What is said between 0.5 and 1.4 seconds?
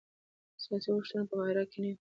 د سیاسي اوښتونونو په